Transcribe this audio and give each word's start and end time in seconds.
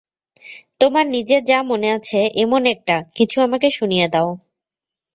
তোমার 0.81 1.05
নিজের 1.07 1.41
যা 1.43 1.59
মনে 1.63 1.89
আছে 1.91 2.19
এমন 2.43 2.61
একটা-কিছু 2.73 3.37
আমাকে 3.41 3.67
শুনিয়ে 3.71 4.07
দাও। 4.13 4.29